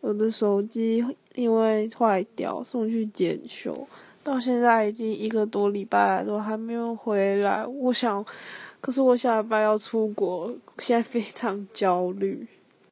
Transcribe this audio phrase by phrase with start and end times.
[0.00, 3.86] 我的手机因为坏掉送去检修。
[4.22, 7.66] 到现在已经一个多礼拜了都还没有回来。
[7.66, 8.24] 我想
[8.80, 12.46] 可是我下礼拜要出国现在非常焦虑。